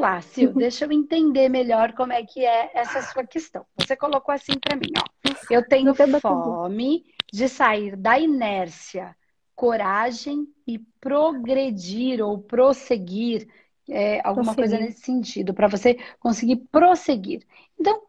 [0.00, 3.64] lá, Sil, deixa eu entender melhor como é que é essa sua questão.
[3.76, 5.30] Você colocou assim para mim, ó.
[5.50, 9.16] Eu tenho fome de sair da inércia,
[9.54, 13.46] coragem e progredir ou prosseguir,
[13.88, 14.56] é, alguma prosseguir.
[14.56, 17.46] coisa nesse sentido, para você conseguir prosseguir.
[17.78, 18.02] Então,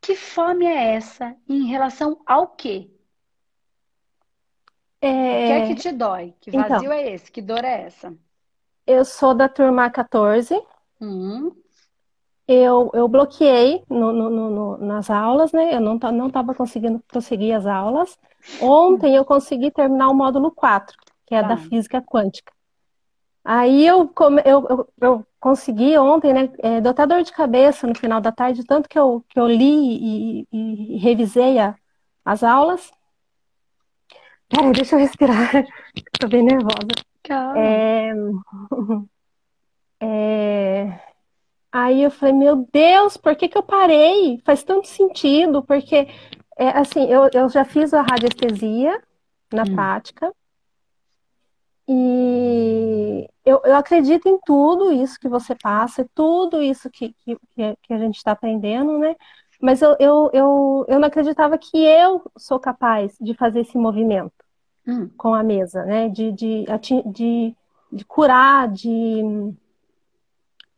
[0.00, 2.90] que fome é essa em relação ao quê?
[5.00, 5.08] É...
[5.08, 6.34] O que é que te dói?
[6.40, 7.30] Que vazio então, é esse?
[7.30, 8.16] Que dor é essa?
[8.86, 10.54] Eu sou da turma 14.
[11.04, 11.52] Uhum.
[12.46, 15.74] Eu, eu bloqueei no, no, no, nas aulas, né?
[15.74, 18.18] Eu não estava conseguindo prosseguir as aulas.
[18.60, 21.48] Ontem eu consegui terminar o módulo 4, que é tá.
[21.48, 22.52] da física quântica.
[23.42, 24.10] Aí eu,
[24.44, 26.50] eu, eu, eu consegui ontem, né?
[26.58, 29.46] É, deu até dor de cabeça no final da tarde, tanto que eu, que eu
[29.46, 31.74] li e, e, e revisei a,
[32.24, 32.90] as aulas.
[34.48, 35.50] Peraí, deixa eu respirar.
[36.20, 36.88] Tô bem nervosa.
[37.22, 37.58] Calma.
[37.58, 38.12] É...
[40.04, 41.00] é...
[41.72, 44.40] Aí eu falei, meu Deus, por que, que eu parei?
[44.44, 46.06] Faz tanto sentido, porque,
[46.56, 49.02] é, assim, eu, eu já fiz a radiestesia
[49.52, 49.74] na hum.
[49.74, 50.32] prática,
[51.88, 57.36] e eu, eu acredito em tudo isso que você passa, tudo isso que, que,
[57.82, 59.14] que a gente está aprendendo, né?
[59.60, 64.32] Mas eu, eu, eu, eu não acreditava que eu sou capaz de fazer esse movimento
[64.86, 65.10] hum.
[65.16, 66.08] com a mesa, né?
[66.08, 66.64] De, de,
[67.06, 67.56] de,
[67.92, 69.22] de curar, de,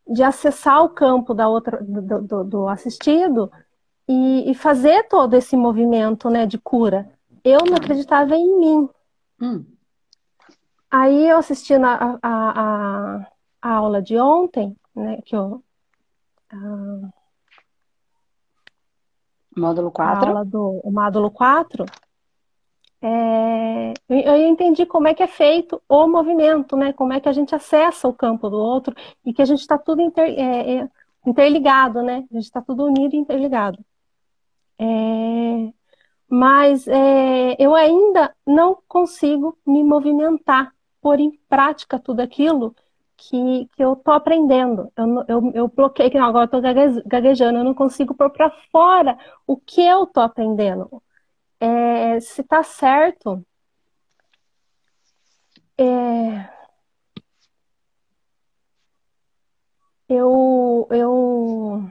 [0.07, 3.51] de acessar o campo da outra, do, do, do assistido
[4.09, 7.11] e, e, fazer todo esse movimento né, de cura.
[7.43, 8.89] Eu não acreditava em mim.
[9.41, 9.65] Hum.
[10.91, 13.27] Aí eu assisti na, a, a,
[13.61, 15.63] a, aula de ontem, né, que eu.
[16.51, 16.57] A,
[19.57, 20.25] módulo 4.
[20.25, 21.85] A aula do o módulo 4.
[23.02, 26.92] É, eu entendi como é que é feito o movimento, né?
[26.92, 28.94] Como é que a gente acessa o campo do outro
[29.25, 30.89] e que a gente está tudo inter, é, é,
[31.27, 32.24] interligado, né?
[32.30, 33.79] A gente está tudo unido e interligado.
[34.79, 35.73] É,
[36.29, 42.74] mas é, eu ainda não consigo me movimentar pôr em prática tudo aquilo
[43.17, 44.90] que, que eu tô aprendendo.
[44.96, 46.61] Eu, eu, eu bloqueei, que agora eu tô
[47.06, 51.02] gaguejando, eu não consigo pôr para fora o que eu tô aprendendo.
[51.61, 53.44] É, se tá certo,
[55.78, 56.50] é,
[60.08, 61.90] eu, eu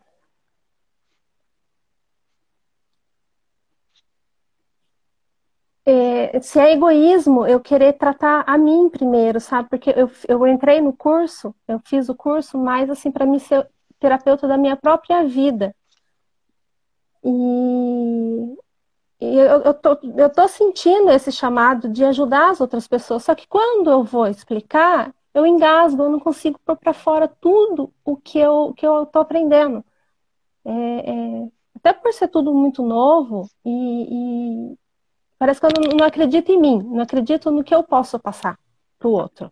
[5.85, 9.69] é, se é egoísmo eu querer tratar a mim primeiro, sabe?
[9.69, 13.67] Porque eu, eu entrei no curso, eu fiz o curso mais assim para mim ser
[13.99, 15.73] terapeuta da minha própria vida.
[17.23, 18.55] E,
[19.19, 23.33] e eu, eu, tô, eu tô sentindo esse chamado de ajudar as outras pessoas, só
[23.35, 28.17] que quando eu vou explicar, eu engasgo, eu não consigo pôr para fora tudo o
[28.17, 29.83] que eu, que eu tô aprendendo.
[30.65, 34.77] É, é, até por ser tudo muito novo e, e
[35.37, 38.57] Parece que eu não, não acredito em mim, não acredito no que eu posso passar
[38.97, 39.51] para o outro.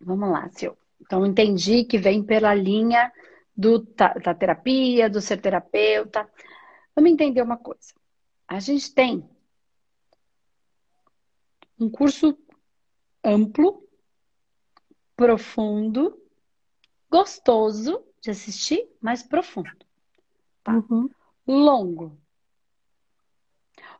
[0.00, 0.76] Vamos lá, Sil.
[1.00, 3.10] Então, entendi que vem pela linha
[3.56, 6.28] do, da terapia, do ser terapeuta.
[6.94, 7.94] Vamos entender uma coisa.
[8.48, 9.28] A gente tem
[11.78, 12.36] um curso
[13.22, 13.86] amplo,
[15.14, 16.18] profundo,
[17.10, 19.70] gostoso de assistir, mas profundo.
[20.64, 20.72] Tá?
[20.72, 21.10] Uhum.
[21.46, 22.18] Longo.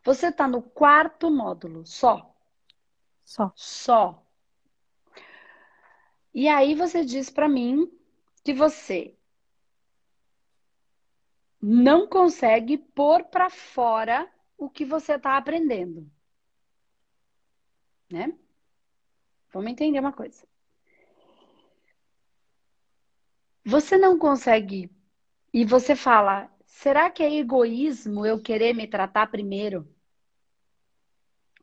[0.03, 2.35] Você está no quarto módulo só?
[3.23, 3.53] Só.
[3.55, 4.27] Só.
[6.33, 7.93] E aí você diz para mim
[8.43, 9.15] que você
[11.61, 16.11] não consegue pôr para fora o que você está aprendendo.
[18.11, 18.37] Né?
[19.51, 20.47] Vamos entender uma coisa.
[23.65, 24.91] Você não consegue
[25.55, 29.85] e você fala, Será que é egoísmo eu querer me tratar primeiro?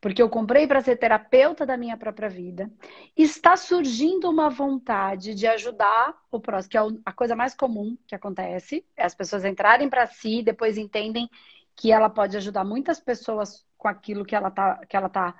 [0.01, 2.69] Porque eu comprei para ser terapeuta da minha própria vida.
[3.15, 8.13] Está surgindo uma vontade de ajudar o próximo, que é a coisa mais comum que
[8.13, 8.85] acontece.
[8.97, 11.29] É as pessoas entrarem para si, depois entendem
[11.75, 15.35] que ela pode ajudar muitas pessoas com aquilo que ela está que ela tá,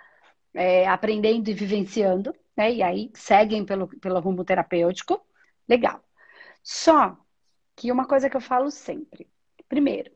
[0.53, 2.73] é, aprendendo e vivenciando, né?
[2.73, 5.25] E aí seguem pelo, pelo rumo terapêutico.
[5.67, 6.03] Legal.
[6.63, 7.17] Só
[7.75, 9.27] que uma coisa que eu falo sempre:
[9.67, 10.11] Primeiro,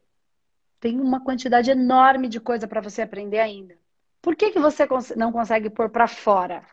[0.80, 3.78] tem uma quantidade enorme de coisa para você aprender ainda.
[4.22, 6.66] Por que, que você não consegue pôr para fora?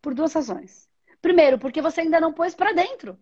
[0.00, 0.88] Por duas razões.
[1.20, 3.18] Primeiro, porque você ainda não pôs para dentro.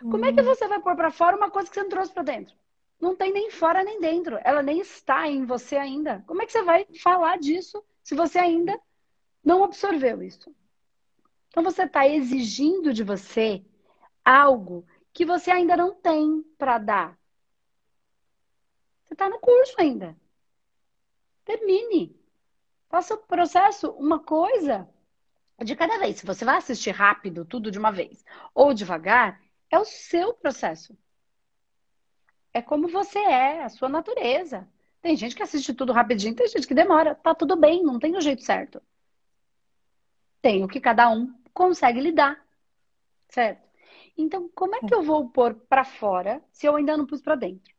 [0.00, 0.44] Como é que hum.
[0.44, 2.54] você vai pôr para fora uma coisa que você não trouxe para dentro?
[3.00, 4.38] Não tem nem fora nem dentro.
[4.42, 6.24] Ela nem está em você ainda.
[6.26, 8.78] Como é que você vai falar disso se você ainda
[9.44, 10.54] não absorveu isso?
[11.48, 13.64] Então você está exigindo de você
[14.24, 17.18] algo que você ainda não tem para dar.
[19.04, 20.16] Você está no curso ainda.
[21.44, 22.14] Termine.
[22.88, 24.88] Faça o processo uma coisa
[25.64, 26.18] de cada vez.
[26.18, 29.40] Se você vai assistir rápido, tudo de uma vez, ou devagar,
[29.70, 30.96] é o seu processo.
[32.56, 34.66] É como você é, a sua natureza.
[35.02, 37.14] Tem gente que assiste tudo rapidinho, tem gente que demora.
[37.14, 38.80] Tá tudo bem, não tem o jeito certo.
[40.40, 42.42] Tem o que cada um consegue lidar.
[43.28, 43.68] Certo?
[44.16, 47.34] Então, como é que eu vou pôr para fora se eu ainda não pus para
[47.34, 47.74] dentro?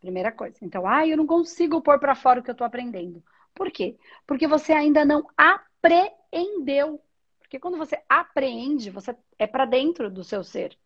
[0.00, 0.56] Primeira coisa.
[0.62, 3.22] Então, ah, eu não consigo pôr para fora o que eu estou aprendendo.
[3.54, 3.98] Por quê?
[4.26, 6.98] Porque você ainda não apreendeu.
[7.40, 10.78] Porque quando você apreende, você é para dentro do seu ser.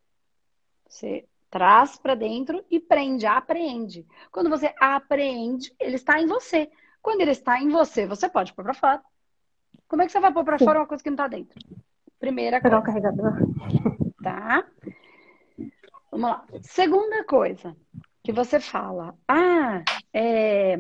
[0.88, 1.25] Você
[1.56, 4.06] traz para dentro e prende, apreende.
[4.31, 6.70] Quando você apreende, ele está em você.
[7.00, 9.03] Quando ele está em você, você pode pôr para fora.
[9.88, 11.58] Como é que você vai pôr para fora uma coisa que não está dentro?
[12.19, 12.82] Primeira Pegar coisa.
[12.82, 13.32] o carregador.
[14.23, 14.67] Tá?
[16.11, 16.44] Vamos lá.
[16.61, 17.75] Segunda coisa
[18.23, 19.17] que você fala.
[19.26, 19.82] Ah,
[20.12, 20.76] é...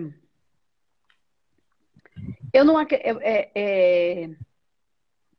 [2.52, 2.86] Eu não é,
[3.54, 4.30] é,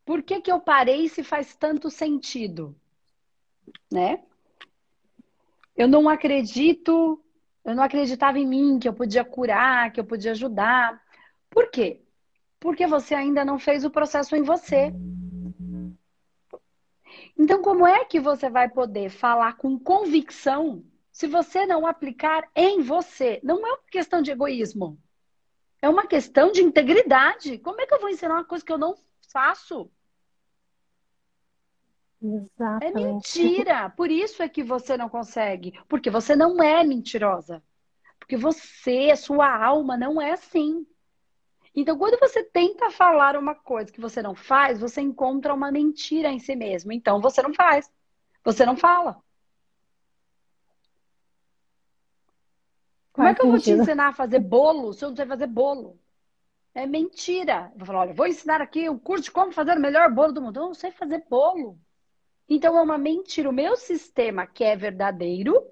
[0.03, 2.75] Por que que eu parei se faz tanto sentido?
[3.91, 4.23] Né?
[5.77, 7.23] Eu não acredito,
[7.63, 10.99] eu não acreditava em mim, que eu podia curar, que eu podia ajudar.
[11.51, 12.01] Por quê?
[12.59, 14.91] Porque você ainda não fez o processo em você.
[17.37, 22.81] Então, como é que você vai poder falar com convicção se você não aplicar em
[22.81, 23.39] você?
[23.43, 24.97] Não é uma questão de egoísmo.
[25.79, 27.59] É uma questão de integridade.
[27.59, 28.95] Como é que eu vou ensinar uma coisa que eu não
[29.31, 29.91] faço?
[32.21, 32.93] É Exatamente.
[32.93, 33.89] mentira.
[33.89, 35.73] Por isso é que você não consegue.
[35.87, 37.63] Porque você não é mentirosa.
[38.19, 40.85] Porque você, sua alma, não é assim.
[41.75, 46.29] Então, quando você tenta falar uma coisa que você não faz, você encontra uma mentira
[46.29, 46.91] em si mesmo.
[46.91, 47.91] Então, você não faz.
[48.43, 49.21] Você não fala.
[53.13, 55.47] Como é que eu vou te ensinar a fazer bolo se eu não sei fazer
[55.47, 55.99] bolo?
[56.73, 57.71] É mentira.
[57.73, 60.31] Eu vou falar, olha, vou ensinar aqui um curso de como fazer o melhor bolo
[60.31, 60.59] do mundo.
[60.59, 61.79] Eu não sei fazer bolo.
[62.49, 63.49] Então é uma mentira.
[63.49, 65.65] O meu sistema, que é verdadeiro,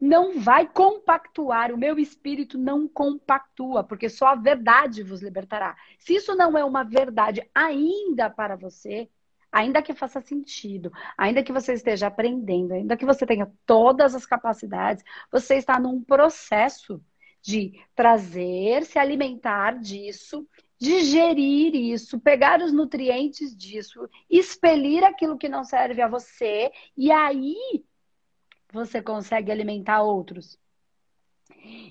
[0.00, 1.72] não vai compactuar.
[1.72, 5.76] O meu espírito não compactua, porque só a verdade vos libertará.
[5.98, 9.08] Se isso não é uma verdade ainda para você,
[9.50, 14.26] ainda que faça sentido, ainda que você esteja aprendendo, ainda que você tenha todas as
[14.26, 17.00] capacidades, você está num processo
[17.40, 20.46] de trazer, se alimentar disso,
[20.84, 27.56] digerir isso, pegar os nutrientes disso, expelir aquilo que não serve a você, e aí
[28.70, 30.58] você consegue alimentar outros.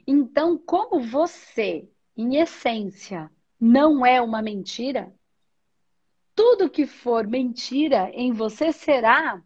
[0.05, 5.11] Então, como você, em essência, não é uma mentira,
[6.35, 9.41] tudo que for mentira em você será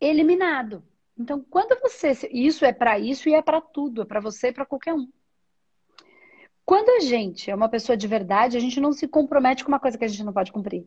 [0.00, 0.82] eliminado.
[1.18, 2.12] Então, quando você.
[2.32, 5.10] Isso é para isso e é para tudo, é para você e para qualquer um.
[6.70, 9.80] Quando a gente é uma pessoa de verdade, a gente não se compromete com uma
[9.80, 10.86] coisa que a gente não pode cumprir.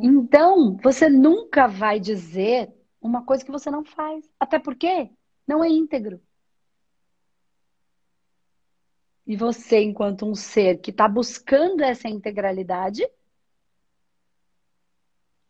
[0.00, 4.24] Então, você nunca vai dizer uma coisa que você não faz.
[4.38, 5.10] Até porque
[5.48, 6.22] não é íntegro.
[9.26, 13.04] E você, enquanto um ser que está buscando essa integralidade,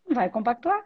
[0.09, 0.83] vai compactuar.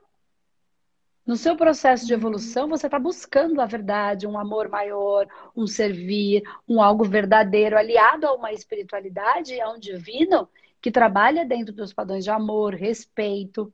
[1.31, 6.43] No seu processo de evolução, você está buscando a verdade, um amor maior, um servir,
[6.67, 10.49] um algo verdadeiro, aliado a uma espiritualidade, a um divino
[10.81, 13.73] que trabalha dentro dos padrões de amor, respeito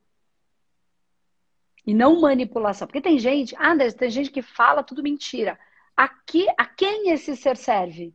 [1.84, 2.86] e não manipulação.
[2.88, 5.58] Porque tem gente, ah, tem gente que fala tudo mentira.
[5.96, 8.14] Aqui, a quem esse ser serve?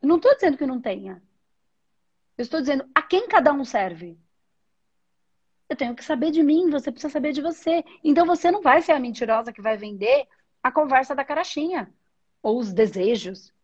[0.00, 1.20] Eu não estou dizendo que não tenha.
[2.38, 4.16] Eu estou dizendo a quem cada um serve.
[5.70, 7.84] Eu tenho que saber de mim, você precisa saber de você.
[8.02, 10.26] Então você não vai ser a mentirosa que vai vender
[10.60, 11.94] a conversa da carachinha
[12.42, 13.54] ou os desejos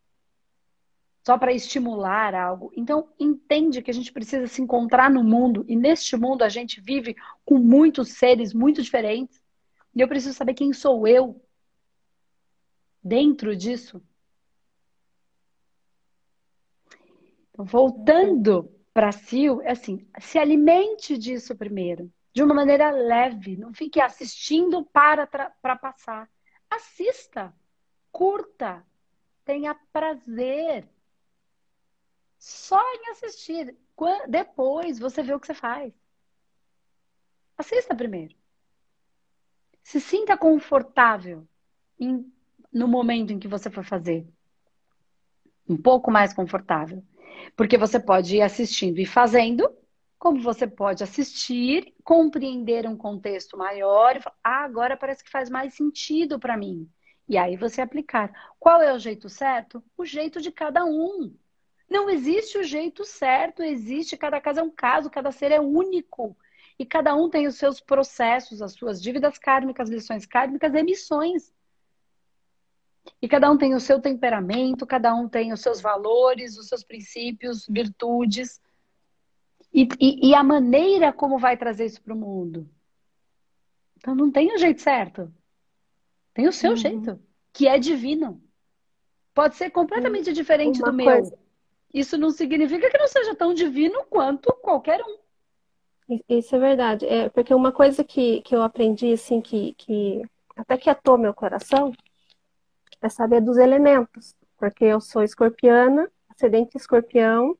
[1.24, 2.72] só para estimular algo.
[2.76, 6.80] Então entende que a gente precisa se encontrar no mundo e neste mundo a gente
[6.80, 9.42] vive com muitos seres muito diferentes.
[9.92, 11.42] E eu preciso saber quem sou eu
[13.02, 14.00] dentro disso.
[17.50, 19.10] Então, voltando para
[19.62, 25.76] é assim, se alimente disso primeiro, de uma maneira leve, não fique assistindo para, para
[25.76, 26.30] passar.
[26.70, 27.54] Assista,
[28.10, 28.82] curta,
[29.44, 30.88] tenha prazer.
[32.38, 33.76] Só em assistir.
[34.30, 35.92] Depois você vê o que você faz.
[37.58, 38.34] Assista primeiro.
[39.82, 41.46] Se sinta confortável
[42.72, 44.26] no momento em que você for fazer.
[45.68, 47.04] Um pouco mais confortável.
[47.54, 49.70] Porque você pode ir assistindo e fazendo,
[50.18, 55.50] como você pode assistir, compreender um contexto maior e falar, ah, agora parece que faz
[55.50, 56.88] mais sentido para mim.
[57.28, 58.32] E aí você aplicar.
[58.58, 59.82] Qual é o jeito certo?
[59.96, 61.34] O jeito de cada um.
[61.88, 66.36] Não existe o jeito certo, existe, cada caso é um caso, cada ser é único.
[66.78, 71.52] E cada um tem os seus processos, as suas dívidas kármicas, lições kármicas, emissões.
[73.20, 76.84] E cada um tem o seu temperamento, cada um tem os seus valores, os seus
[76.84, 78.60] princípios, virtudes.
[79.72, 82.68] E, e, e a maneira como vai trazer isso para o mundo.
[83.96, 85.32] Então não tem o jeito certo.
[86.32, 86.76] Tem o seu uhum.
[86.76, 87.20] jeito,
[87.52, 88.42] que é divino.
[89.34, 91.06] Pode ser completamente diferente Uma do meu.
[91.06, 91.38] Coisa.
[91.92, 95.18] Isso não significa que não seja tão divino quanto qualquer um.
[96.28, 97.06] Isso é verdade.
[97.06, 100.22] É, porque uma coisa que, que eu aprendi, assim, que, que
[100.54, 101.92] até que atou meu coração,
[103.02, 104.34] é saber dos elementos.
[104.58, 107.56] Porque eu sou escorpiana, ascendente escorpião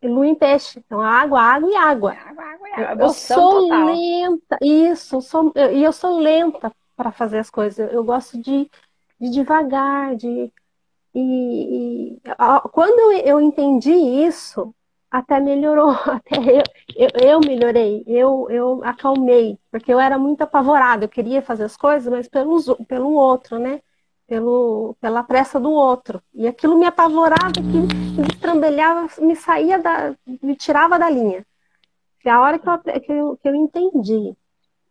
[0.00, 0.82] e lua em peixe.
[0.84, 2.12] Então, água, água e água.
[2.12, 3.04] Água, água água.
[3.04, 3.86] Eu, eu sou total.
[3.86, 7.92] lenta, isso, eu sou, e eu sou lenta para fazer as coisas.
[7.92, 8.70] Eu gosto de,
[9.20, 10.52] de devagar, de.
[11.14, 12.20] E, e
[12.72, 14.74] quando eu entendi isso,
[15.10, 16.62] até melhorou, até eu,
[16.94, 21.76] eu, eu, melhorei, eu, eu acalmei, porque eu era muito apavorada, eu queria fazer as
[21.76, 23.80] coisas, mas pelo, pelo outro, né?
[24.28, 26.22] Pelo, pela pressa do outro.
[26.34, 27.60] E aquilo me apavorava, que
[28.20, 30.14] me estrambelhava, me saía da.
[30.42, 31.44] me tirava da linha.
[32.24, 34.36] E a hora que eu, que eu, que eu entendi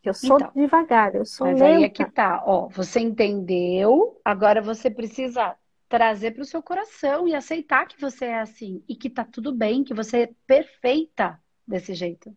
[0.02, 1.66] que eu sou então, devagar, eu sou mas lenta.
[1.66, 5.56] Mas aí é que tá, ó, você entendeu, agora você precisa
[5.90, 9.54] trazer para o seu coração e aceitar que você é assim e que tá tudo
[9.54, 12.36] bem, que você é perfeita desse jeito.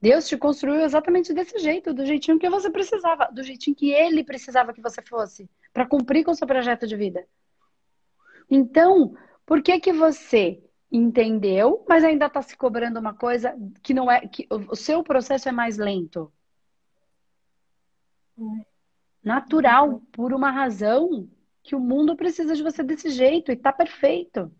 [0.00, 4.22] Deus te construiu exatamente desse jeito, do jeitinho que você precisava, do jeitinho que ele
[4.22, 7.26] precisava que você fosse, para cumprir com o seu projeto de vida.
[8.48, 9.14] Então,
[9.44, 14.20] por que que você entendeu, mas ainda está se cobrando uma coisa que não é
[14.20, 16.32] que o seu processo é mais lento?
[19.22, 21.28] natural, por uma razão
[21.62, 24.50] que o mundo precisa de você desse jeito e tá perfeito.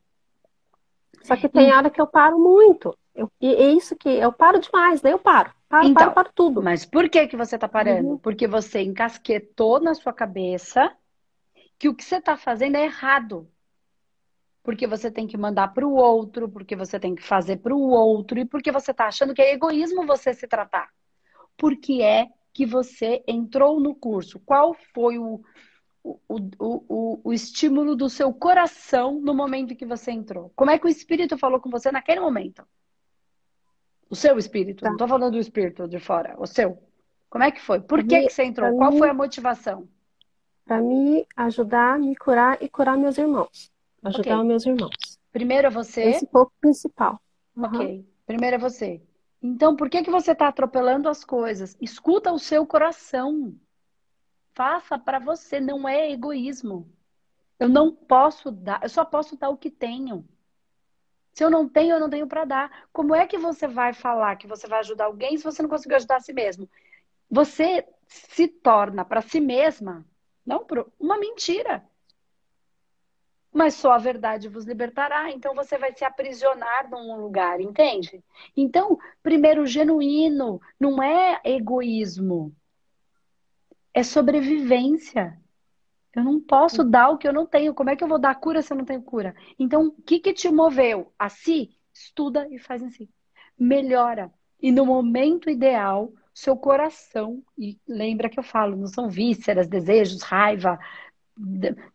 [1.22, 2.96] Só que tem hora que eu paro muito.
[3.18, 5.52] Eu, e é isso que eu paro demais, daí eu paro.
[5.68, 6.62] Paro, então, paro, paro tudo.
[6.62, 8.10] Mas por que que você tá parando?
[8.10, 8.18] Uhum.
[8.18, 10.96] Porque você encasquetou na sua cabeça
[11.76, 13.50] que o que você tá fazendo é errado.
[14.62, 17.90] Porque você tem que mandar para o outro, porque você tem que fazer para o
[17.90, 20.88] outro e porque você tá achando que é egoísmo você se tratar.
[21.56, 24.38] Porque é que você entrou no curso?
[24.38, 25.42] Qual foi o,
[26.04, 30.52] o, o, o, estímulo do seu coração no momento que você entrou?
[30.54, 32.64] Como é que o espírito falou com você naquele momento?
[34.10, 34.88] O seu espírito, tá.
[34.88, 36.82] não estou falando do espírito de fora, o seu.
[37.28, 37.80] Como é que foi?
[37.80, 38.74] Por que, que você entrou?
[38.76, 39.86] Qual foi a motivação?
[40.64, 43.70] Para me ajudar, me curar e curar meus irmãos.
[44.02, 44.48] Ajudar okay.
[44.48, 45.18] meus irmãos.
[45.30, 46.02] Primeiro é você.
[46.02, 47.20] Esse foi o principal.
[47.56, 47.64] Uhum.
[47.64, 48.08] Ok.
[48.26, 49.02] Primeiro é você.
[49.42, 51.76] Então, por que, que você está atropelando as coisas?
[51.80, 53.54] Escuta o seu coração.
[54.52, 56.90] Faça para você, não é egoísmo.
[57.58, 60.26] Eu não posso dar, eu só posso dar o que tenho.
[61.38, 62.88] Se eu não tenho, eu não tenho para dar.
[62.92, 65.96] Como é que você vai falar que você vai ajudar alguém se você não conseguiu
[65.96, 66.68] ajudar a si mesmo?
[67.30, 70.04] Você se torna para si mesma,
[70.44, 70.66] não
[70.98, 71.88] uma mentira
[73.52, 75.30] mas só a verdade vos libertará.
[75.30, 78.22] Então você vai se aprisionar num lugar, entende?
[78.56, 82.52] Então, primeiro, genuíno não é egoísmo,
[83.94, 85.40] é sobrevivência.
[86.18, 87.72] Eu não posso dar o que eu não tenho.
[87.72, 89.34] Como é que eu vou dar cura se eu não tenho cura?
[89.56, 91.70] Então, o que, que te moveu a si?
[91.94, 93.08] Estuda e faz em si.
[93.56, 94.32] Melhora.
[94.60, 100.22] E no momento ideal, seu coração, e lembra que eu falo, não são vísceras, desejos,
[100.22, 100.78] raiva,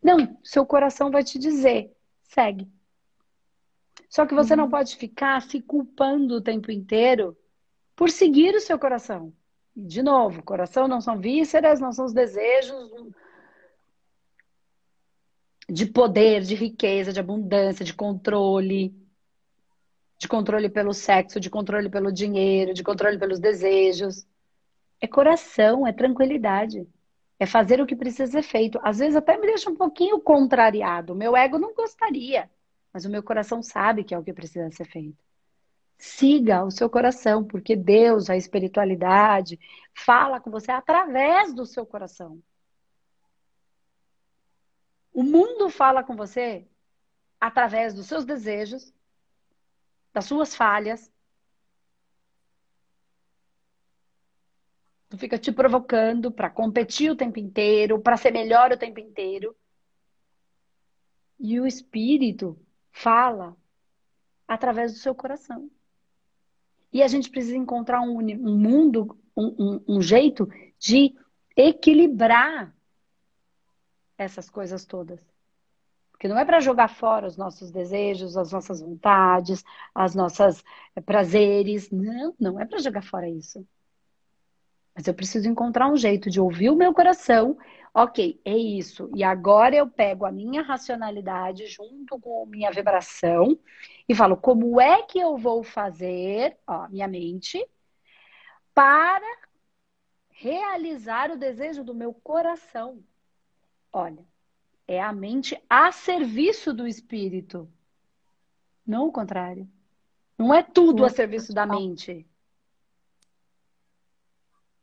[0.02, 2.66] não, seu coração vai te dizer, segue.
[4.08, 4.60] Só que você uhum.
[4.60, 7.36] não pode ficar se culpando o tempo inteiro
[7.94, 9.34] por seguir o seu coração.
[9.76, 12.74] De novo, coração não são vísceras, não são os desejos
[15.68, 18.94] de poder, de riqueza, de abundância, de controle,
[20.18, 24.26] de controle pelo sexo, de controle pelo dinheiro, de controle pelos desejos.
[25.00, 26.86] É coração, é tranquilidade.
[27.38, 28.78] É fazer o que precisa ser feito.
[28.82, 31.14] Às vezes até me deixa um pouquinho contrariado.
[31.14, 32.50] Meu ego não gostaria,
[32.92, 35.22] mas o meu coração sabe que é o que precisa ser feito.
[35.98, 39.58] Siga o seu coração, porque Deus, a espiritualidade,
[39.94, 42.40] fala com você através do seu coração.
[45.14, 46.68] O mundo fala com você
[47.40, 48.92] através dos seus desejos,
[50.12, 51.10] das suas falhas,
[55.14, 59.54] Tu fica te provocando para competir o tempo inteiro, para ser melhor o tempo inteiro.
[61.38, 62.58] E o espírito
[62.90, 63.56] fala
[64.48, 65.70] através do seu coração.
[66.92, 70.48] E a gente precisa encontrar um, um mundo, um, um, um jeito
[70.80, 71.14] de
[71.56, 72.74] equilibrar
[74.18, 75.20] essas coisas todas.
[76.10, 80.62] Porque não é para jogar fora os nossos desejos, as nossas vontades, as nossas
[81.04, 81.90] prazeres.
[81.90, 83.66] Não, não é para jogar fora isso.
[84.94, 87.58] Mas eu preciso encontrar um jeito de ouvir o meu coração.
[87.92, 89.10] Ok, é isso.
[89.14, 93.58] E agora eu pego a minha racionalidade junto com a minha vibração
[94.08, 97.64] e falo: como é que eu vou fazer, ó, minha mente,
[98.72, 99.26] para
[100.30, 103.02] realizar o desejo do meu coração?
[103.96, 104.26] Olha,
[104.88, 107.70] é a mente a serviço do espírito.
[108.84, 109.70] Não o contrário.
[110.36, 112.26] Não é tudo a serviço da mente.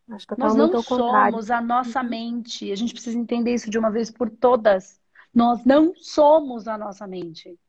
[0.08, 2.72] Nós não somos a nossa mente.
[2.72, 5.02] A gente precisa entender isso de uma vez por todas.
[5.34, 7.60] Nós não somos a nossa mente.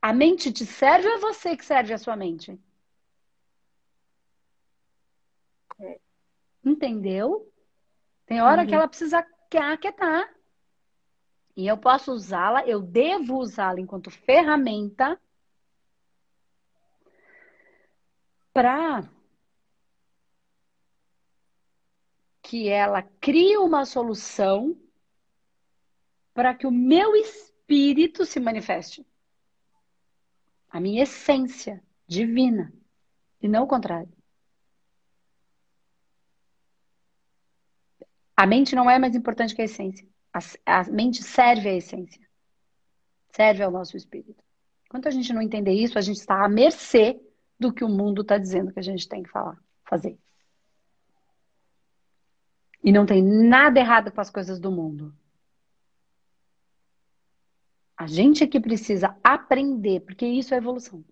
[0.00, 2.60] A mente te serve ou é você que serve a sua mente?
[5.78, 6.00] É.
[6.64, 7.51] Entendeu?
[8.32, 8.66] Tem hora uhum.
[8.66, 10.34] que ela precisa aquietar.
[11.54, 15.20] E eu posso usá-la, eu devo usá-la enquanto ferramenta
[18.50, 19.06] para
[22.40, 24.80] que ela crie uma solução
[26.32, 29.06] para que o meu espírito se manifeste.
[30.70, 32.72] A minha essência divina.
[33.42, 34.10] E não o contrário.
[38.36, 40.06] A mente não é mais importante que a essência.
[40.32, 40.40] A,
[40.80, 42.20] a mente serve à essência.
[43.30, 44.42] Serve ao nosso espírito.
[44.86, 47.20] Enquanto a gente não entender isso, a gente está à mercê
[47.58, 50.18] do que o mundo está dizendo que a gente tem que falar, fazer.
[52.82, 55.14] E não tem nada errado com as coisas do mundo.
[57.96, 61.04] A gente é que precisa aprender, porque isso é evolução.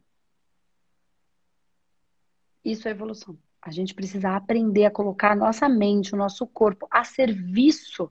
[2.64, 3.38] Isso é evolução.
[3.62, 8.10] A gente precisa aprender a colocar a nossa mente, o nosso corpo a serviço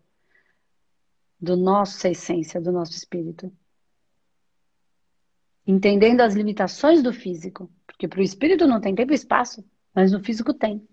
[1.40, 3.52] do nossa essência, do nosso espírito.
[5.66, 7.72] Entendendo as limitações do físico.
[7.88, 10.88] Porque para o espírito não tem tempo e espaço, mas no físico tem.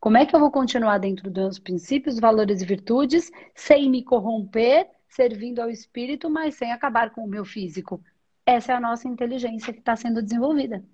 [0.00, 4.88] Como é que eu vou continuar dentro dos princípios, valores e virtudes, sem me corromper,
[5.08, 8.02] servindo ao espírito, mas sem acabar com o meu físico?
[8.44, 10.84] Essa é a nossa inteligência que está sendo desenvolvida.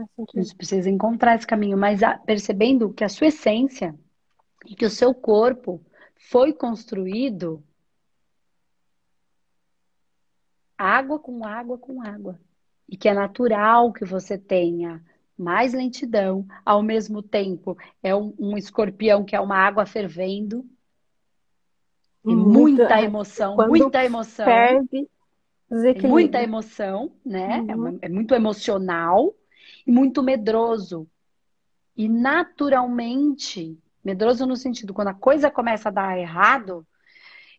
[0.00, 3.94] A gente precisa encontrar esse caminho, mas percebendo que a sua essência
[4.66, 5.80] e que o seu corpo
[6.16, 7.62] foi construído
[10.76, 12.40] água com água com água.
[12.88, 15.02] E que é natural que você tenha
[15.36, 20.64] mais lentidão, ao mesmo tempo é um, um escorpião que é uma água fervendo.
[22.24, 24.44] E muita, muita emoção, muita emoção.
[24.44, 25.08] Ferve,
[26.02, 27.62] muita emoção, né?
[27.62, 27.98] Uhum.
[28.02, 29.34] É, é muito emocional
[29.86, 31.08] e muito medroso.
[31.96, 36.86] E naturalmente, medroso no sentido, quando a coisa começa a dar errado,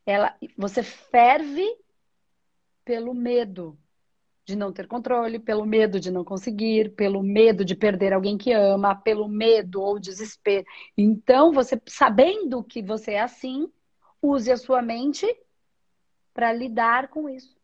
[0.06, 1.68] ela, você ferve
[2.84, 3.78] pelo medo
[4.44, 8.52] de não ter controle, pelo medo de não conseguir, pelo medo de perder alguém que
[8.52, 10.66] ama, pelo medo ou desespero.
[10.98, 13.72] Então, você sabendo que você é assim,
[14.22, 15.28] use a sua mente
[16.34, 17.61] para lidar com isso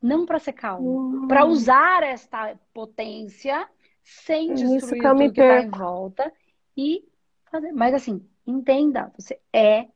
[0.00, 1.28] não para ser calmo, uhum.
[1.28, 3.68] para usar esta potência
[4.02, 6.32] sem destruir tudo que está em volta
[6.76, 7.04] e
[7.50, 7.72] fazer.
[7.72, 9.88] Mas assim, entenda, você é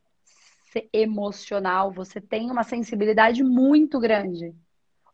[0.91, 4.55] emocional, você tem uma sensibilidade muito grande.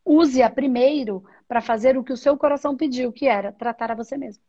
[0.05, 4.17] Use-a primeiro para fazer o que o seu coração pediu, que era tratar a você
[4.17, 4.43] mesmo.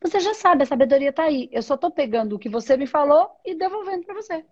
[0.00, 1.48] Você já sabe, a sabedoria está aí.
[1.52, 4.44] Eu só estou pegando o que você me falou e devolvendo para você.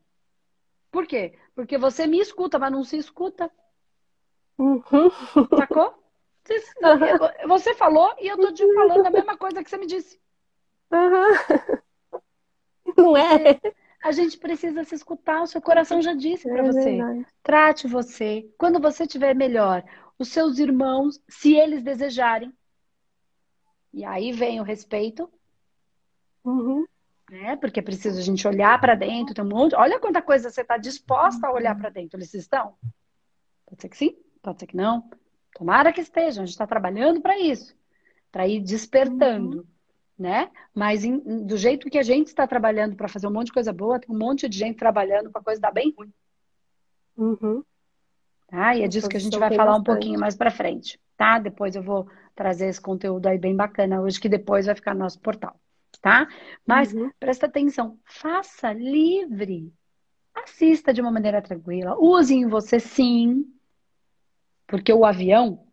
[0.91, 1.35] Por quê?
[1.55, 3.51] Porque você me escuta, mas não se escuta.
[4.63, 5.11] Uhum.
[5.59, 5.93] Sacou?
[6.45, 7.49] Você, uhum.
[7.49, 10.21] você, falou e eu tô te falando a mesma coisa que você me disse.
[10.93, 12.13] Uhum.
[12.97, 13.61] Não é?
[14.05, 16.97] A gente precisa se escutar, o seu coração já disse para é você.
[16.97, 17.27] Verdade.
[17.43, 18.49] Trate você.
[18.57, 19.85] Quando você estiver melhor,
[20.17, 22.53] os seus irmãos, se eles desejarem.
[23.93, 25.29] E aí vem o respeito.
[26.45, 26.85] Uhum.
[27.31, 27.57] Né?
[27.57, 29.75] Porque é preciso a gente olhar para dentro, tem um monte.
[29.75, 32.19] Olha quanta coisa você está disposta a olhar para dentro.
[32.19, 32.75] Eles estão?
[33.67, 35.09] Pode ser que sim pode ser que não.
[35.55, 37.75] Tomara que estejam, a gente está trabalhando para isso,
[38.31, 39.65] para ir despertando, uhum.
[40.19, 40.51] né?
[40.75, 43.73] Mas em, do jeito que a gente está trabalhando para fazer um monte de coisa
[43.73, 46.13] boa, tem um monte de gente trabalhando para coisa dar bem ruim.
[47.17, 47.63] Uhum.
[48.49, 48.77] Tá?
[48.77, 49.81] E é disso que a gente vai falar bastante.
[49.81, 51.39] um pouquinho mais para frente, tá?
[51.39, 55.01] Depois eu vou trazer esse conteúdo aí bem bacana hoje, que depois vai ficar no
[55.01, 55.59] nosso portal,
[56.01, 56.27] tá?
[56.67, 57.11] Mas uhum.
[57.21, 59.73] presta atenção, faça livre.
[60.35, 61.97] assista de uma maneira tranquila.
[61.99, 63.45] Use em você sim.
[64.73, 65.67] Porque o avião,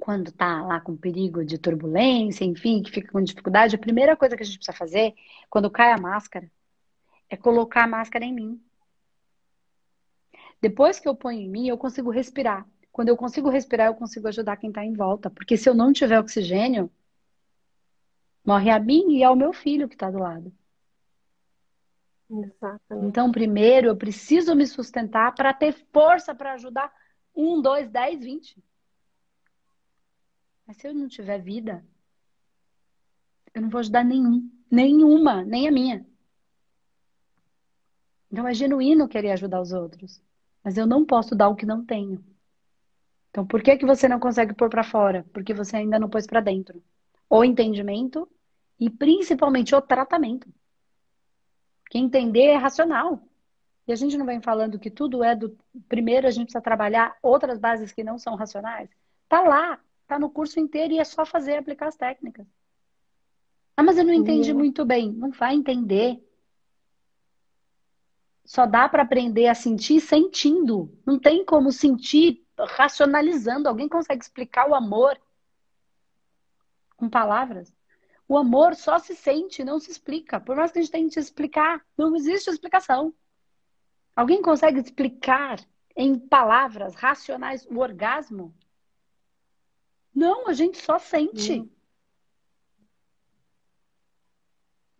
[0.00, 4.36] quando tá lá com perigo de turbulência, enfim, que fica com dificuldade, a primeira coisa
[4.36, 5.14] que a gente precisa fazer,
[5.48, 6.50] quando cai a máscara,
[7.28, 8.60] é colocar a máscara em mim.
[10.60, 12.66] Depois que eu ponho em mim, eu consigo respirar.
[12.90, 15.30] Quando eu consigo respirar, eu consigo ajudar quem está em volta.
[15.30, 16.90] Porque se eu não tiver oxigênio,
[18.44, 20.52] morre a mim e ao meu filho que está do lado.
[22.28, 23.06] Exatamente.
[23.06, 26.92] Então, primeiro, eu preciso me sustentar para ter força para ajudar
[27.34, 28.56] um, dois, dez, vinte.
[30.66, 31.84] Mas se eu não tiver vida,
[33.52, 34.50] eu não vou ajudar nenhum.
[34.70, 36.06] Nenhuma, nem a minha.
[38.30, 40.22] Então é genuíno querer ajudar os outros.
[40.62, 42.24] Mas eu não posso dar o que não tenho.
[43.30, 45.26] Então por que, que você não consegue pôr para fora?
[45.32, 46.82] Porque você ainda não pôs para dentro.
[47.28, 48.28] O entendimento
[48.78, 50.48] e principalmente o tratamento.
[51.90, 53.22] Que entender é racional.
[53.90, 55.58] E a gente não vem falando que tudo é do.
[55.88, 58.88] Primeiro a gente precisa trabalhar outras bases que não são racionais.
[59.28, 62.46] Tá lá, tá no curso inteiro e é só fazer aplicar as técnicas.
[63.76, 64.58] Ah, mas eu não entendi uhum.
[64.58, 65.10] muito bem.
[65.10, 66.24] Não vai entender.
[68.44, 70.96] Só dá para aprender a sentir sentindo.
[71.04, 73.68] Não tem como sentir racionalizando.
[73.68, 75.20] Alguém consegue explicar o amor
[76.96, 77.74] com palavras?
[78.28, 80.38] O amor só se sente, não se explica.
[80.38, 83.12] Por mais que a gente tente explicar, não existe explicação.
[84.20, 85.58] Alguém consegue explicar
[85.96, 88.54] em palavras racionais o orgasmo?
[90.14, 91.62] Não, a gente só sente.
[91.62, 91.70] Hum.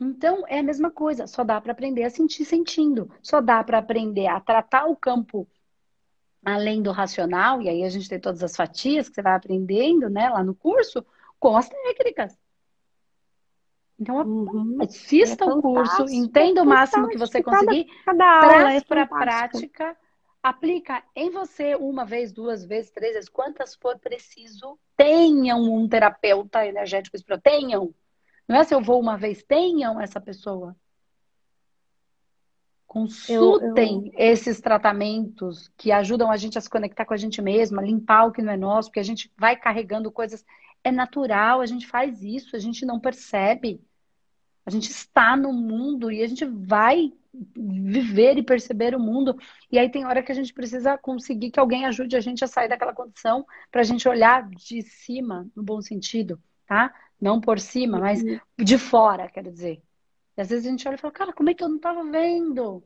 [0.01, 3.77] Então, é a mesma coisa, só dá para aprender a sentir sentindo, só dá para
[3.77, 5.47] aprender a tratar o campo
[6.43, 10.09] além do racional, e aí a gente tem todas as fatias que você vai aprendendo,
[10.09, 11.05] né, lá no curso,
[11.39, 12.39] com as técnicas.
[14.01, 14.79] Então, uhum.
[14.81, 18.85] assista é o curso, entenda é o máximo que você conseguir, cada, cada traz é
[18.87, 19.97] para a prática,
[20.43, 24.79] aplica em você uma vez, duas vezes, três vezes, quantas for preciso.
[24.97, 27.95] Tenham um terapeuta energético espiritual, tenham.
[28.49, 30.75] Não é se eu vou uma vez, tenham essa pessoa.
[32.87, 34.33] Consultem eu, eu...
[34.33, 38.33] esses tratamentos que ajudam a gente a se conectar com a gente mesma, limpar o
[38.33, 40.43] que não é nosso, porque a gente vai carregando coisas.
[40.83, 43.79] É natural, a gente faz isso, a gente não percebe.
[44.71, 47.13] A gente está no mundo e a gente vai
[47.57, 49.37] viver e perceber o mundo.
[49.69, 52.47] E aí tem hora que a gente precisa conseguir que alguém ajude a gente a
[52.47, 56.95] sair daquela condição para a gente olhar de cima, no bom sentido, tá?
[57.21, 58.39] Não por cima, mas uhum.
[58.57, 59.83] de fora, quero dizer.
[60.37, 62.05] E às vezes a gente olha e fala, cara, como é que eu não estava
[62.05, 62.81] vendo?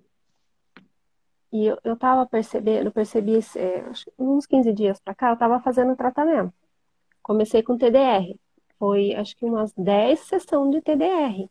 [1.53, 3.85] E eu, eu tava percebendo, percebi é,
[4.18, 6.55] uns 15 dias para cá, eu estava fazendo tratamento.
[7.23, 8.38] Comecei com TDR.
[8.79, 11.47] Foi acho que umas 10 sessões de TDR.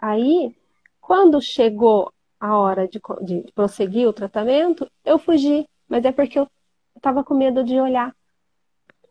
[0.00, 0.56] Aí,
[1.00, 6.48] quando chegou a hora de, de prosseguir o tratamento, eu fugi, mas é porque eu
[6.96, 8.14] estava com medo de olhar.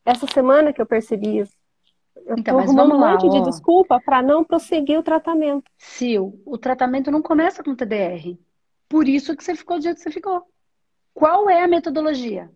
[0.03, 1.53] Essa semana que eu percebi isso.
[2.25, 5.69] Eu então, mas vamos um monte de desculpa para não prosseguir o tratamento.
[5.77, 8.37] Sil, o tratamento não começa com TDR.
[8.87, 10.43] Por isso que você ficou do jeito que você ficou.
[11.13, 12.51] Qual é a metodologia?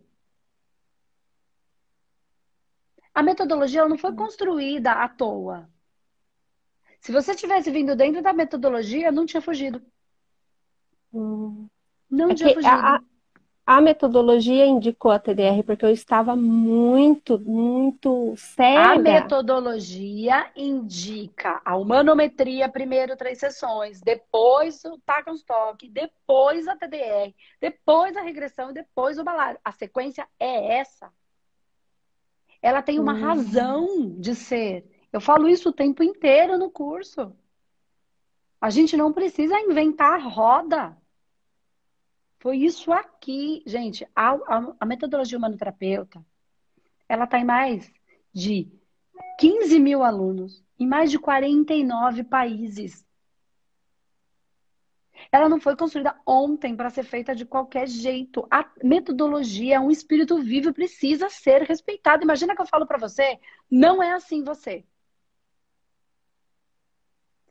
[3.13, 5.69] A metodologia não foi construída à toa.
[7.03, 9.81] Se você tivesse vindo dentro da metodologia, não tinha fugido.
[11.13, 11.67] Hum.
[12.09, 12.73] Não é tinha fugido.
[12.73, 13.01] A,
[13.65, 18.93] a, metodologia indicou a TDR porque eu estava muito, muito cega.
[18.93, 28.15] A metodologia indica a humanometria, primeiro três sessões, depois o Takenstock, depois a TDR, depois
[28.15, 29.59] a regressão e depois o balário.
[29.61, 31.11] A sequência é essa.
[32.61, 33.19] Ela tem uma hum.
[33.19, 34.92] razão de ser.
[35.13, 37.35] Eu falo isso o tempo inteiro no curso.
[38.59, 40.97] A gente não precisa inventar roda.
[42.39, 44.07] Foi isso aqui, gente.
[44.15, 46.25] A, a, a metodologia humanoterapeuta,
[47.07, 47.93] ela está em mais
[48.33, 48.67] de
[49.39, 53.05] 15 mil alunos, em mais de 49 países.
[55.31, 58.47] Ela não foi construída ontem para ser feita de qualquer jeito.
[58.49, 62.23] A metodologia, um espírito vivo, precisa ser respeitado.
[62.23, 64.83] Imagina que eu falo para você, não é assim você.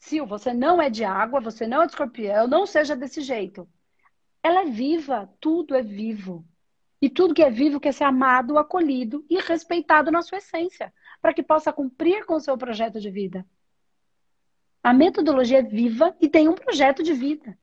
[0.02, 3.68] Sil, você não é de água, você não é de escorpião, não seja desse jeito.
[4.42, 6.44] Ela é viva, tudo é vivo.
[7.00, 11.32] E tudo que é vivo quer ser amado, acolhido e respeitado na sua essência, para
[11.32, 13.46] que possa cumprir com o seu projeto de vida.
[14.82, 17.56] A metodologia é viva e tem um projeto de vida.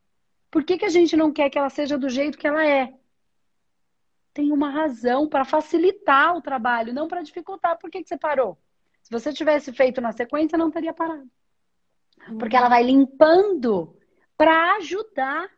[0.49, 2.93] Por que, que a gente não quer que ela seja do jeito que ela é?
[4.33, 7.77] Tem uma razão para facilitar o trabalho, não para dificultar.
[7.77, 8.57] Por que, que você parou?
[9.03, 11.29] Se você tivesse feito na sequência, não teria parado.
[12.37, 13.97] Porque ela vai limpando
[14.37, 15.49] para ajudar.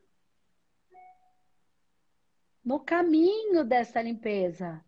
[2.64, 4.84] no caminho dessa limpeza.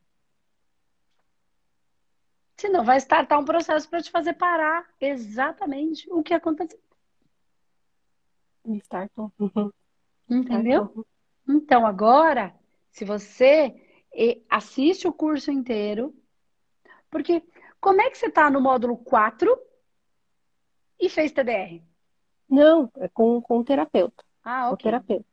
[2.56, 6.80] Senão vai startar um processo para te fazer parar exatamente o que aconteceu.
[8.66, 9.32] Startou.
[10.30, 11.06] Entendeu?
[11.48, 12.56] Então, agora,
[12.92, 13.76] se você
[14.50, 16.16] assiste o curso inteiro,
[17.10, 17.44] porque
[17.82, 19.60] como é que você está no módulo 4
[21.06, 21.82] e fez TDR?
[22.50, 24.24] Não, é com, com o terapeuta.
[24.44, 24.70] Ah, ok.
[24.70, 25.26] Com o terapeuta.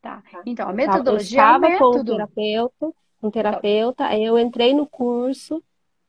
[0.00, 0.22] Tá.
[0.44, 4.74] Então, a metodologia eu é estava com o terapeuta, com o terapeuta, aí eu entrei
[4.74, 5.62] no curso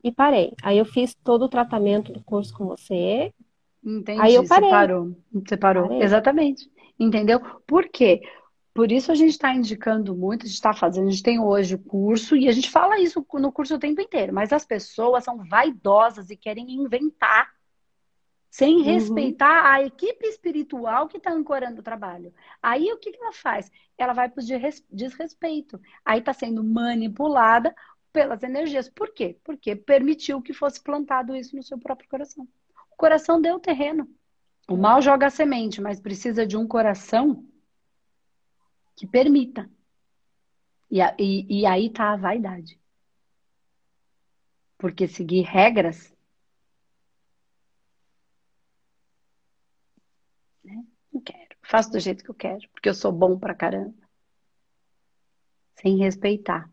[0.04, 0.54] e parei.
[0.64, 3.32] Aí eu fiz todo o tratamento do curso com você.
[3.84, 4.20] Entendi.
[4.20, 4.70] Aí eu Você parei.
[4.70, 5.16] parou.
[5.32, 5.88] Você parou.
[5.88, 6.04] Parei.
[6.04, 6.72] Exatamente.
[7.00, 7.40] Entendeu?
[7.68, 8.22] Por quê?
[8.74, 11.76] Por isso a gente está indicando muito, a gente está fazendo, a gente tem hoje
[11.76, 15.24] o curso e a gente fala isso no curso o tempo inteiro, mas as pessoas
[15.24, 17.48] são vaidosas e querem inventar,
[18.54, 18.84] sem Uhum.
[18.84, 22.32] respeitar a equipe espiritual que está ancorando o trabalho.
[22.62, 23.72] Aí o que, que ela faz?
[23.98, 24.46] Ela vai para o
[24.92, 25.82] desrespeito.
[26.06, 27.74] Aí está sendo manipulada
[28.12, 28.88] pelas energias.
[28.88, 29.40] Por quê?
[29.44, 32.48] Porque permitiu que fosse plantado isso no seu próprio coração.
[32.92, 34.08] O coração deu terreno.
[34.70, 37.44] O mal joga a semente, mas precisa de um coração
[38.96, 39.68] que permita.
[40.92, 42.80] E, e- e aí tá a vaidade.
[44.78, 46.14] Porque seguir regras.
[50.64, 50.84] né?
[51.12, 51.56] Não quero.
[51.74, 53.96] Faço do jeito que eu quero, porque eu sou bom pra caramba.
[55.82, 56.70] Sem respeitar.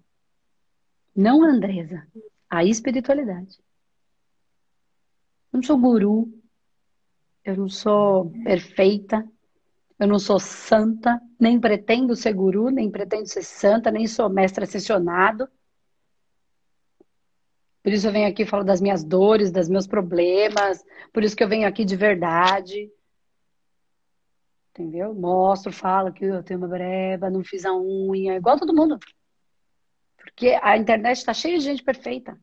[1.17, 2.07] Não, Andresa.
[2.51, 3.59] A espiritualidade.
[5.51, 6.31] Eu não sou guru.
[7.43, 9.27] Eu não sou perfeita.
[9.99, 14.65] Eu não sou santa, nem pretendo ser guru, nem pretendo ser santa, nem sou mestre
[14.65, 15.49] ascensionado.
[17.83, 20.85] Por isso eu venho aqui e falo das minhas dores, dos meus problemas.
[21.11, 22.93] Por isso que eu venho aqui de verdade.
[24.81, 25.15] Entendeu?
[25.15, 28.99] Mostro, falo que eu tenho uma breba, não fiz a unha, igual todo mundo.
[30.17, 32.41] Porque a internet está cheia de gente perfeita.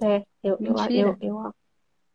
[0.00, 1.54] É, eu, eu, eu,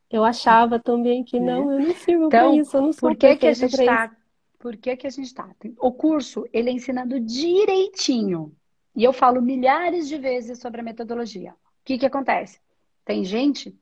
[0.10, 3.18] eu, achava também que não, eu não sirvo para Então, isso, eu não sou Por
[3.18, 4.16] que que a gente está?
[4.58, 5.50] Por que que a gente está?
[5.80, 8.56] O curso, ele é ensinando direitinho.
[8.96, 11.54] E eu falo milhares de vezes sobre a metodologia.
[11.54, 12.60] O que que acontece?
[13.06, 13.76] Tem gente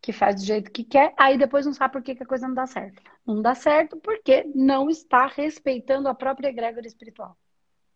[0.00, 2.48] que faz do jeito que quer, aí depois não sabe por que que a coisa
[2.48, 3.02] não dá certo.
[3.26, 7.36] Não dá certo porque não está respeitando a própria egrégora espiritual.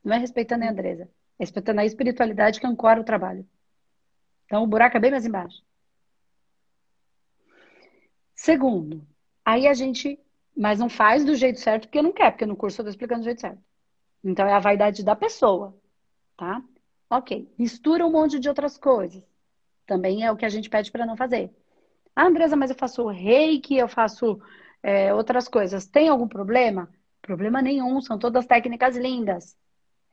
[0.02, 3.48] Não é respeitando a Andresa, é respeitando a espiritualidade que ancora o trabalho.
[4.44, 5.62] Então o buraco é bem mais embaixo.
[8.34, 9.06] Segundo,
[9.44, 10.20] aí a gente,
[10.54, 13.22] mas não faz do jeito certo porque não quer, porque no curso eu tô explicando
[13.22, 13.62] do jeito certo.
[14.22, 15.74] Então é a vaidade da pessoa,
[16.36, 16.62] tá?
[17.08, 17.50] Ok.
[17.58, 19.22] Mistura um monte de outras coisas.
[19.86, 21.50] Também é o que a gente pede para não fazer.
[22.16, 24.40] Ah, Andresa, mas eu faço reiki, eu faço
[24.82, 25.86] é, outras coisas.
[25.86, 26.88] Tem algum problema?
[27.20, 29.56] Problema nenhum, são todas técnicas lindas.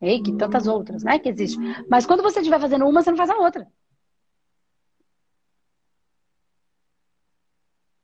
[0.02, 1.64] Reiki, tantas outras, né, que existem.
[1.90, 3.68] Mas quando você estiver fazendo uma, você não faz a outra.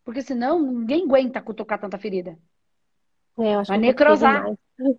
[0.06, 2.38] Porque senão ninguém aguenta cutucar tanta ferida.
[3.40, 4.46] É, Vai necrosar.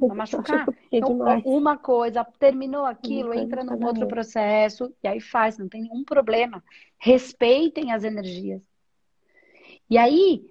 [0.01, 0.67] Vai machucar.
[0.91, 6.03] Então, uma coisa, terminou aquilo, entra num outro processo e aí faz, não tem nenhum
[6.03, 6.65] problema.
[6.99, 8.61] Respeitem as energias.
[9.89, 10.49] E aí,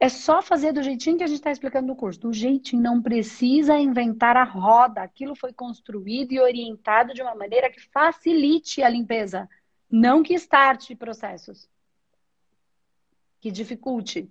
[0.00, 2.18] é só fazer do jeitinho que a gente está explicando no curso.
[2.18, 5.02] Do jeitinho, não precisa inventar a roda.
[5.02, 9.46] Aquilo foi construído e orientado de uma maneira que facilite a limpeza,
[9.90, 11.68] não que starte processos,
[13.40, 14.30] que dificulte.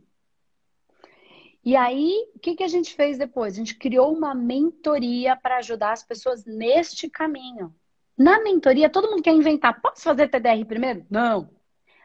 [1.63, 3.53] E aí, o que, que a gente fez depois?
[3.53, 7.75] A gente criou uma mentoria para ajudar as pessoas neste caminho.
[8.17, 9.79] Na mentoria, todo mundo quer inventar.
[9.79, 11.05] Posso fazer TDR primeiro?
[11.09, 11.49] Não.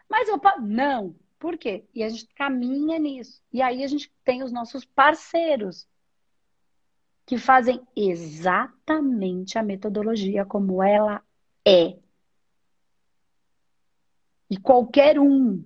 [0.08, 0.38] Mas eu.
[0.60, 1.14] Não.
[1.44, 1.84] Por quê?
[1.94, 3.42] E a gente caminha nisso.
[3.52, 5.86] E aí a gente tem os nossos parceiros
[7.26, 11.22] que fazem exatamente a metodologia como ela
[11.62, 11.98] é.
[14.48, 15.62] E qualquer um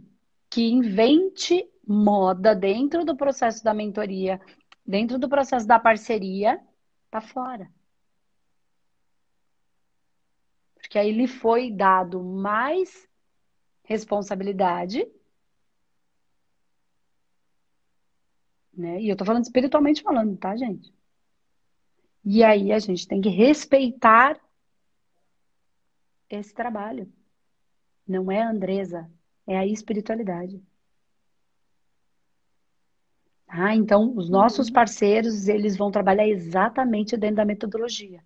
[0.50, 4.40] que invente moda dentro do processo da mentoria,
[4.84, 6.60] dentro do processo da parceria,
[7.08, 7.70] tá fora.
[10.74, 13.08] Porque aí lhe foi dado mais
[13.84, 15.08] responsabilidade,
[18.78, 19.00] né?
[19.00, 20.92] E eu tô falando espiritualmente falando, tá, gente?
[22.24, 24.38] E aí a gente tem que respeitar
[26.28, 27.10] esse trabalho.
[28.06, 29.10] Não é a Andresa,
[29.46, 30.62] é a espiritualidade.
[33.48, 38.22] Ah, então os nossos parceiros, eles vão trabalhar exatamente dentro da metodologia.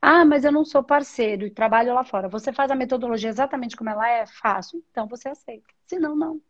[0.00, 2.28] Ah, mas eu não sou parceiro e trabalho lá fora.
[2.28, 4.26] Você faz a metodologia exatamente como ela é?
[4.26, 4.82] Faço.
[4.90, 5.66] Então você aceita.
[5.86, 6.40] Se não, não.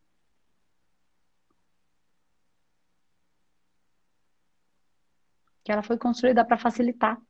[5.65, 7.21] Que ela foi construída para facilitar.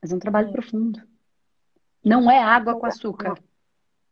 [0.00, 0.52] Mas é um trabalho é.
[0.52, 1.02] profundo.
[2.04, 3.34] Não é água com açúcar.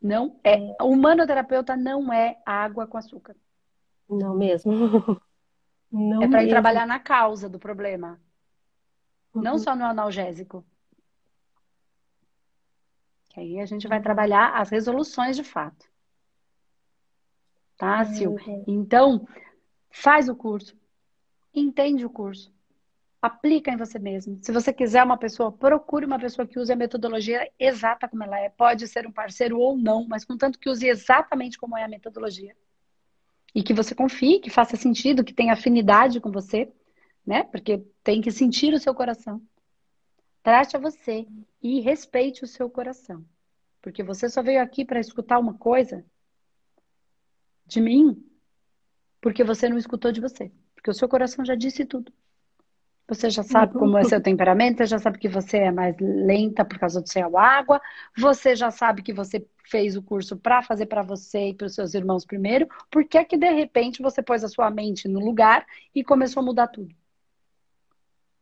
[0.00, 0.56] Não é.
[0.80, 3.36] O humanoterapeuta não é água com açúcar.
[4.08, 4.72] Não mesmo.
[5.94, 8.18] Não é para ir trabalhar na causa do problema.
[9.34, 9.42] Uhum.
[9.42, 10.64] Não só no analgésico.
[13.28, 14.02] Que aí a gente vai uhum.
[14.02, 15.86] trabalhar as resoluções de fato.
[17.76, 18.40] Tá, Sil?
[18.40, 18.64] Uhum.
[18.66, 19.28] Então,
[19.90, 20.74] faz o curso.
[21.54, 22.52] Entende o curso
[23.22, 24.36] aplica em você mesmo.
[24.42, 28.36] Se você quiser uma pessoa, procure uma pessoa que use a metodologia exata como ela
[28.40, 28.48] é.
[28.48, 32.56] Pode ser um parceiro ou não, mas contanto que use exatamente como é a metodologia.
[33.54, 36.72] E que você confie, que faça sentido, que tenha afinidade com você,
[37.24, 37.44] né?
[37.44, 39.40] Porque tem que sentir o seu coração.
[40.42, 41.28] Trate a você
[41.62, 43.24] e respeite o seu coração.
[43.80, 46.04] Porque você só veio aqui para escutar uma coisa
[47.64, 48.20] de mim,
[49.20, 50.50] porque você não escutou de você.
[50.82, 52.12] Porque o seu coração já disse tudo.
[53.06, 56.64] Você já sabe como é seu temperamento, você já sabe que você é mais lenta
[56.64, 57.80] por causa do seu água,
[58.16, 61.74] você já sabe que você fez o curso para fazer para você e para os
[61.74, 62.66] seus irmãos primeiro.
[62.90, 65.64] Por que que de repente você pôs a sua mente no lugar
[65.94, 66.92] e começou a mudar tudo?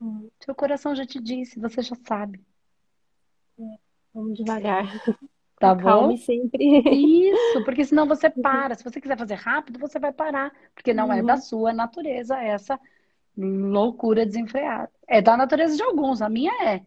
[0.00, 0.30] Hum.
[0.40, 2.40] Seu coração já te disse, você já sabe.
[3.58, 3.78] É,
[4.14, 4.86] vamos devagar.
[5.60, 5.82] Tá bom?
[5.82, 6.64] Calme sempre.
[6.88, 8.74] Isso, porque senão você para.
[8.74, 10.50] Se você quiser fazer rápido, você vai parar.
[10.74, 11.12] Porque não uhum.
[11.12, 12.80] é da sua natureza essa
[13.36, 14.90] loucura desenfreada.
[15.06, 16.82] É da natureza de alguns, a minha é.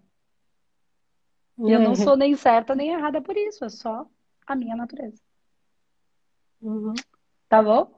[1.59, 1.95] E eu não uhum.
[1.95, 4.07] sou nem certa nem errada por isso, é só
[4.47, 5.21] a minha natureza.
[6.59, 6.95] Uhum.
[7.47, 7.91] Tá bom?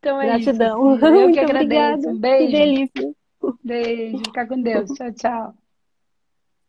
[0.00, 0.96] Então é Gratidão.
[0.96, 1.06] isso.
[1.06, 2.08] Eu Muito que agradeço.
[2.08, 2.08] Obrigada.
[2.08, 2.46] Um beijo.
[2.46, 3.14] Que delícia.
[3.62, 4.18] Beijo.
[4.24, 4.90] Fica com Deus.
[4.90, 5.54] Tchau, tchau.